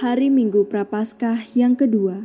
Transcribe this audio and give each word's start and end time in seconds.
Hari 0.00 0.32
Minggu 0.32 0.64
Prapaskah 0.64 1.52
yang 1.52 1.76
kedua, 1.76 2.24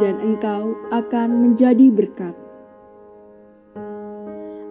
Dan 0.00 0.16
engkau 0.24 0.72
akan 0.88 1.44
menjadi 1.44 1.92
berkat. 1.92 2.32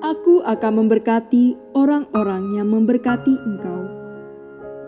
Aku 0.01 0.41
akan 0.41 0.85
memberkati 0.85 1.57
orang-orang 1.77 2.57
yang 2.57 2.69
memberkati 2.73 3.33
engkau 3.41 3.94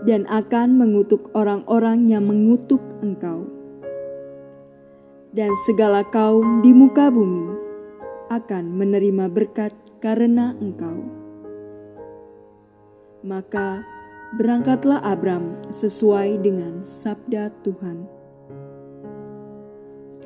dan 0.05 0.29
akan 0.29 0.77
mengutuk 0.77 1.31
orang-orang 1.33 2.05
yang 2.05 2.27
mengutuk 2.27 2.83
engkau. 3.01 3.49
Dan 5.33 5.53
segala 5.65 6.05
kaum 6.05 6.61
di 6.61 6.73
muka 6.73 7.09
bumi 7.09 7.55
akan 8.29 8.73
menerima 8.75 9.31
berkat 9.31 9.73
karena 10.03 10.53
engkau. 10.59 11.05
Maka 13.25 13.81
berangkatlah 14.37 15.01
Abram 15.01 15.57
sesuai 15.71 16.43
dengan 16.43 16.83
sabda 16.83 17.53
Tuhan. 17.63 18.05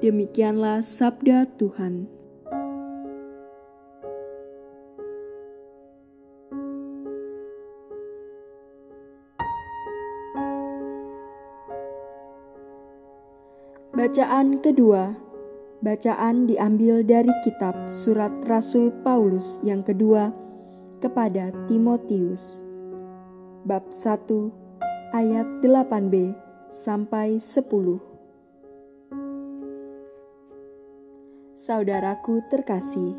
Demikianlah 0.01 0.81
sabda 0.81 1.45
Tuhan. 1.61 2.20
Bacaan 14.01 14.65
kedua, 14.65 15.13
bacaan 15.85 16.49
diambil 16.49 17.05
dari 17.05 17.29
kitab 17.45 17.85
Surat 17.85 18.33
Rasul 18.49 18.89
Paulus 19.05 19.61
yang 19.61 19.85
kedua 19.85 20.33
kepada 21.05 21.53
Timotius. 21.69 22.65
Bab 23.61 23.93
1 23.93 24.25
ayat 25.13 25.45
8b 25.61 26.33
sampai 26.73 27.37
10. 27.37 28.01
Saudaraku 31.53 32.41
terkasih, 32.49 33.13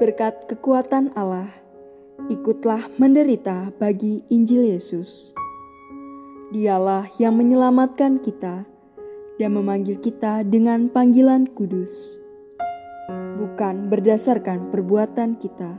berkat 0.00 0.48
kekuatan 0.48 1.12
Allah, 1.12 1.52
ikutlah 2.32 2.88
menderita 2.96 3.76
bagi 3.76 4.24
Injil 4.32 4.72
Yesus. 4.72 5.36
Dialah 6.48 7.12
yang 7.20 7.36
menyelamatkan 7.36 8.24
kita 8.24 8.64
dan 9.36 9.52
memanggil 9.52 10.00
kita 10.00 10.44
dengan 10.48 10.88
panggilan 10.88 11.44
kudus, 11.52 12.16
bukan 13.36 13.92
berdasarkan 13.92 14.72
perbuatan 14.72 15.36
kita, 15.36 15.76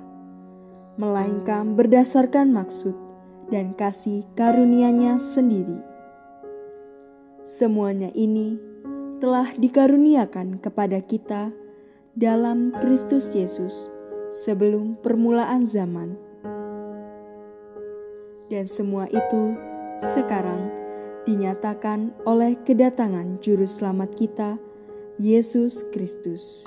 melainkan 1.02 1.74
berdasarkan 1.74 2.54
maksud 2.54 2.94
dan 3.50 3.74
kasih 3.74 4.26
karunia-Nya 4.38 5.18
sendiri. 5.18 5.82
Semuanya 7.48 8.14
ini 8.14 8.60
telah 9.18 9.50
dikaruniakan 9.58 10.62
kepada 10.62 11.02
kita 11.02 11.50
dalam 12.14 12.70
Kristus 12.78 13.34
Yesus 13.34 13.90
sebelum 14.46 15.00
permulaan 15.02 15.66
zaman. 15.66 16.20
Dan 18.48 18.70
semua 18.70 19.10
itu 19.10 19.58
sekarang 20.14 20.77
dinyatakan 21.28 22.16
oleh 22.24 22.56
kedatangan 22.64 23.44
Juru 23.44 23.68
Selamat 23.68 24.16
kita, 24.16 24.56
Yesus 25.20 25.84
Kristus. 25.92 26.64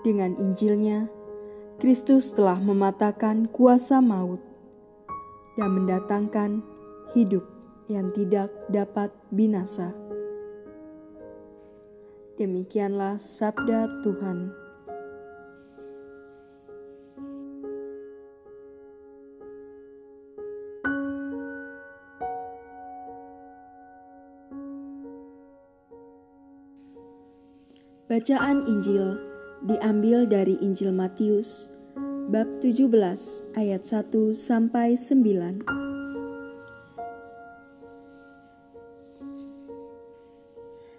Dengan 0.00 0.32
Injilnya, 0.40 1.12
Kristus 1.76 2.32
telah 2.32 2.56
mematahkan 2.56 3.52
kuasa 3.52 4.00
maut 4.00 4.40
dan 5.60 5.76
mendatangkan 5.76 6.64
hidup 7.12 7.44
yang 7.92 8.08
tidak 8.16 8.48
dapat 8.72 9.12
binasa. 9.28 9.92
Demikianlah 12.40 13.20
sabda 13.20 14.00
Tuhan. 14.00 14.59
Bacaan 28.10 28.66
Injil 28.66 29.22
diambil 29.70 30.26
dari 30.26 30.58
Injil 30.58 30.90
Matius 30.90 31.70
bab 32.26 32.58
17 32.58 32.90
ayat 33.54 33.86
1 33.86 34.34
sampai 34.34 34.98
9. 34.98 35.62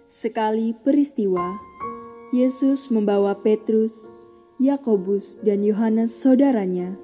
Sekali 0.08 0.72
peristiwa, 0.72 1.60
Yesus 2.32 2.88
membawa 2.88 3.36
Petrus, 3.36 4.08
Yakobus, 4.56 5.36
dan 5.44 5.60
Yohanes 5.60 6.16
saudaranya, 6.16 6.96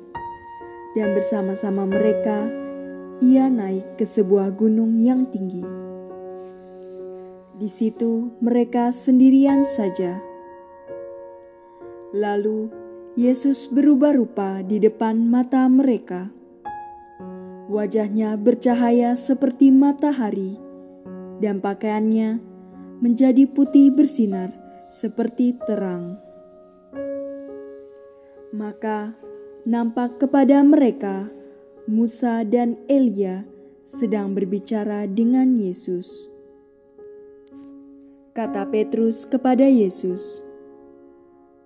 dan 0.96 1.12
bersama-sama 1.12 1.84
mereka 1.84 2.48
ia 3.20 3.52
naik 3.52 4.00
ke 4.00 4.08
sebuah 4.08 4.56
gunung 4.56 5.04
yang 5.04 5.28
tinggi 5.28 5.88
di 7.58 7.66
situ 7.66 8.30
mereka 8.38 8.94
sendirian 8.94 9.66
saja. 9.66 10.22
Lalu 12.14 12.70
Yesus 13.19 13.66
berubah 13.66 14.14
rupa 14.14 14.62
di 14.62 14.78
depan 14.78 15.19
mata 15.26 15.66
mereka. 15.66 16.30
Wajahnya 17.66 18.38
bercahaya 18.38 19.19
seperti 19.19 19.74
matahari, 19.74 20.56
dan 21.42 21.58
pakaiannya 21.58 22.38
menjadi 23.02 23.44
putih 23.50 23.90
bersinar 23.92 24.54
seperti 24.88 25.58
terang. 25.66 26.16
Maka 28.54 29.19
nampak 29.69 30.22
kepada 30.22 30.64
mereka 30.64 31.28
Musa 31.84 32.40
dan 32.46 32.80
Elia 32.88 33.44
sedang 33.84 34.32
berbicara 34.32 35.04
dengan 35.04 35.58
Yesus 35.58 36.38
kata 38.36 38.68
Petrus 38.68 39.24
kepada 39.24 39.64
Yesus, 39.64 40.44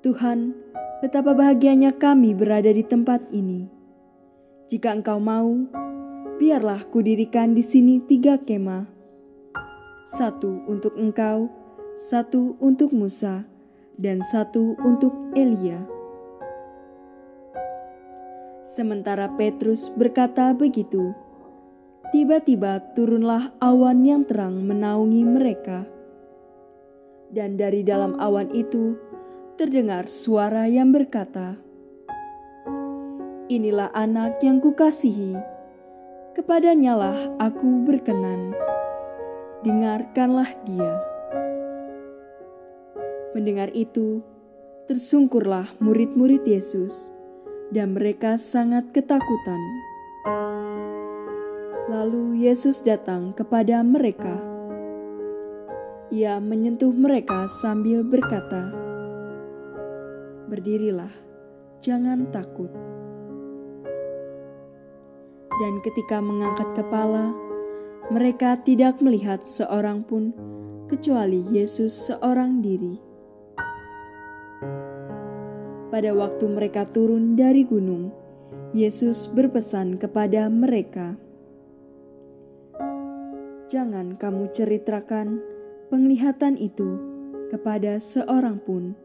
"Tuhan, 0.06 0.54
betapa 1.02 1.34
bahagianya 1.34 1.94
kami 1.96 2.34
berada 2.34 2.70
di 2.70 2.84
tempat 2.86 3.22
ini. 3.34 3.66
Jika 4.70 4.94
Engkau 4.94 5.18
mau, 5.18 5.66
biarlah 6.38 6.86
kudirikan 6.90 7.54
di 7.54 7.62
sini 7.64 8.02
tiga 8.06 8.38
kemah: 8.38 8.86
satu 10.06 10.62
untuk 10.70 10.94
Engkau, 10.94 11.50
satu 11.98 12.54
untuk 12.62 12.94
Musa, 12.94 13.46
dan 13.98 14.22
satu 14.22 14.78
untuk 14.82 15.12
Elia." 15.34 15.82
Sementara 18.62 19.28
Petrus 19.36 19.92
berkata 19.92 20.56
begitu, 20.56 21.12
tiba-tiba 22.08 22.80
turunlah 22.96 23.52
awan 23.60 24.00
yang 24.00 24.24
terang 24.24 24.64
menaungi 24.64 25.20
mereka 25.28 25.84
dan 27.32 27.56
dari 27.56 27.80
dalam 27.80 28.20
awan 28.20 28.52
itu 28.52 29.00
terdengar 29.56 30.04
suara 30.04 30.68
yang 30.68 30.92
berkata, 30.92 31.56
"Inilah 33.48 33.88
anak 33.96 34.44
yang 34.44 34.60
kukasihi, 34.60 35.40
kepadanyalah 36.36 37.40
aku 37.40 37.88
berkenan. 37.88 38.52
Dengarkanlah 39.64 40.52
dia." 40.68 40.92
Mendengar 43.32 43.72
itu, 43.72 44.20
tersungkurlah 44.92 45.72
murid-murid 45.80 46.44
Yesus, 46.44 47.08
dan 47.72 47.96
mereka 47.96 48.36
sangat 48.36 48.92
ketakutan. 48.92 49.60
Lalu 51.88 52.44
Yesus 52.44 52.84
datang 52.84 53.32
kepada 53.32 53.80
mereka. 53.80 54.51
Ia 56.12 56.36
menyentuh 56.44 56.92
mereka 56.92 57.48
sambil 57.48 58.04
berkata, 58.04 58.68
"Berdirilah, 60.44 61.08
jangan 61.80 62.28
takut." 62.28 62.68
Dan 65.56 65.80
ketika 65.80 66.20
mengangkat 66.20 66.68
kepala, 66.76 67.32
mereka 68.12 68.60
tidak 68.60 69.00
melihat 69.00 69.48
seorang 69.48 70.04
pun 70.04 70.36
kecuali 70.92 71.48
Yesus 71.48 72.12
seorang 72.12 72.60
diri. 72.60 73.00
Pada 75.88 76.12
waktu 76.12 76.44
mereka 76.44 76.84
turun 76.92 77.40
dari 77.40 77.64
gunung, 77.64 78.12
Yesus 78.76 79.32
berpesan 79.32 79.96
kepada 79.96 80.52
mereka, 80.52 81.16
"Jangan 83.72 84.20
kamu 84.20 84.52
ceritakan 84.52 85.51
penglihatan 85.92 86.56
itu 86.56 86.96
kepada 87.52 88.00
seorang 88.00 88.56
pun 88.64 88.96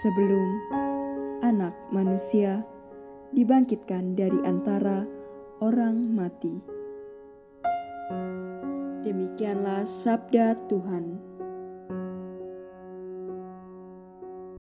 sebelum 0.00 0.48
Anak 1.44 1.76
Manusia 1.92 2.64
dibangkitkan 3.36 4.16
dari 4.16 4.40
antara 4.48 5.04
orang 5.60 6.08
mati." 6.16 6.56
Demikianlah 9.04 9.84
sabda 9.84 10.56
Tuhan. 10.72 11.29